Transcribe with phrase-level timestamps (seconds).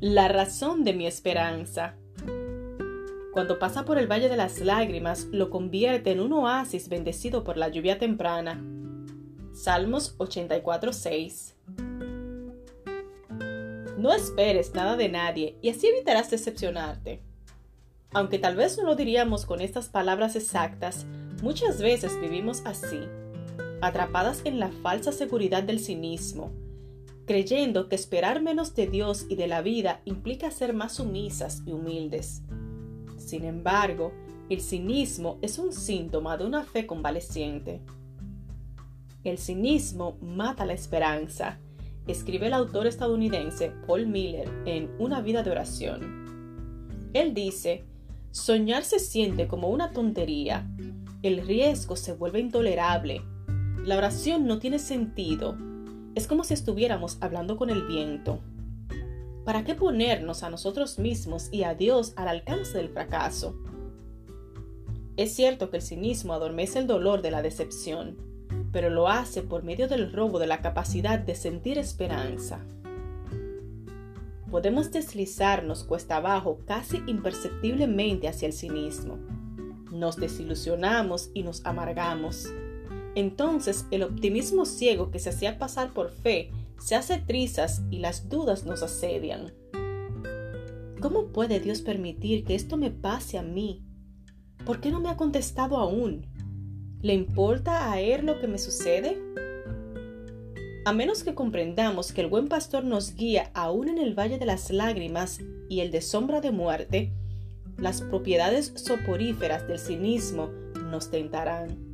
[0.00, 1.96] la razón de mi esperanza.
[3.32, 7.56] Cuando pasa por el Valle de las Lágrimas, lo convierte en un oasis bendecido por
[7.56, 8.62] la lluvia temprana.
[9.52, 11.54] Salmos 84:6
[13.98, 17.20] No esperes nada de nadie y así evitarás decepcionarte.
[18.12, 21.06] Aunque tal vez no lo diríamos con estas palabras exactas,
[21.42, 23.00] muchas veces vivimos así,
[23.80, 26.52] atrapadas en la falsa seguridad del cinismo,
[27.28, 31.72] creyendo que esperar menos de Dios y de la vida implica ser más sumisas y
[31.72, 32.42] humildes.
[33.18, 34.14] Sin embargo,
[34.48, 37.82] el cinismo es un síntoma de una fe convaleciente.
[39.24, 41.60] El cinismo mata la esperanza,
[42.06, 47.10] escribe el autor estadounidense Paul Miller en Una vida de oración.
[47.12, 47.84] Él dice,
[48.30, 50.66] soñar se siente como una tontería,
[51.22, 53.20] el riesgo se vuelve intolerable,
[53.84, 55.58] la oración no tiene sentido,
[56.18, 58.40] es como si estuviéramos hablando con el viento.
[59.44, 63.56] ¿Para qué ponernos a nosotros mismos y a Dios al alcance del fracaso?
[65.16, 68.16] Es cierto que el cinismo adormece el dolor de la decepción,
[68.72, 72.58] pero lo hace por medio del robo de la capacidad de sentir esperanza.
[74.50, 79.18] Podemos deslizarnos cuesta abajo casi imperceptiblemente hacia el cinismo.
[79.92, 82.48] Nos desilusionamos y nos amargamos.
[83.18, 88.28] Entonces el optimismo ciego que se hacía pasar por fe se hace trizas y las
[88.28, 89.52] dudas nos asedian.
[91.00, 93.82] ¿Cómo puede Dios permitir que esto me pase a mí?
[94.64, 96.26] ¿Por qué no me ha contestado aún?
[97.02, 99.20] ¿Le importa a Él lo que me sucede?
[100.84, 104.46] A menos que comprendamos que el buen pastor nos guía aún en el valle de
[104.46, 107.12] las lágrimas y el de sombra de muerte,
[107.78, 110.50] las propiedades soporíferas del cinismo
[110.88, 111.87] nos tentarán.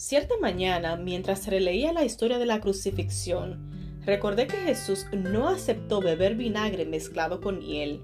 [0.00, 3.70] Cierta mañana, mientras releía la historia de la crucifixión,
[4.06, 8.00] recordé que Jesús no aceptó beber vinagre mezclado con hiel.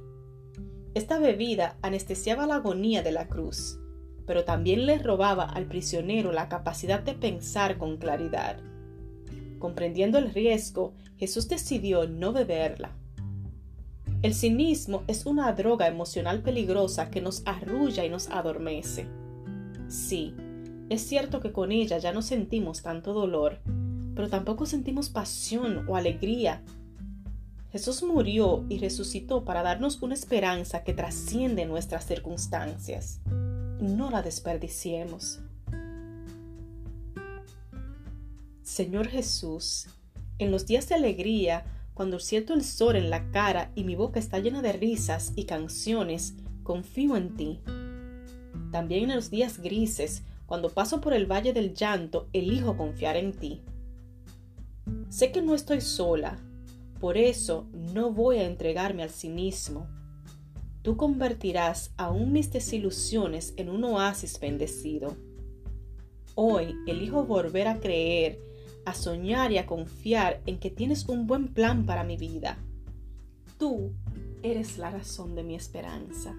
[0.92, 3.78] Esta bebida anestesiaba la agonía de la cruz,
[4.26, 8.58] pero también le robaba al prisionero la capacidad de pensar con claridad.
[9.58, 12.94] Comprendiendo el riesgo, Jesús decidió no beberla.
[14.20, 19.08] El cinismo es una droga emocional peligrosa que nos arrulla y nos adormece.
[19.88, 20.34] Sí,
[20.88, 23.58] es cierto que con ella ya no sentimos tanto dolor,
[24.14, 26.62] pero tampoco sentimos pasión o alegría.
[27.72, 33.20] Jesús murió y resucitó para darnos una esperanza que trasciende nuestras circunstancias.
[33.80, 35.40] No la desperdiciemos.
[38.62, 39.88] Señor Jesús,
[40.38, 41.64] en los días de alegría,
[41.94, 45.44] cuando siento el sol en la cara y mi boca está llena de risas y
[45.44, 47.60] canciones, confío en ti.
[48.70, 53.32] También en los días grises, cuando paso por el valle del llanto, elijo confiar en
[53.32, 53.62] ti.
[55.08, 56.38] Sé que no estoy sola,
[57.00, 59.88] por eso no voy a entregarme al cinismo.
[60.82, 65.16] Tú convertirás aún mis desilusiones en un oasis bendecido.
[66.36, 68.38] Hoy elijo volver a creer,
[68.84, 72.58] a soñar y a confiar en que tienes un buen plan para mi vida.
[73.58, 73.92] Tú
[74.42, 76.36] eres la razón de mi esperanza.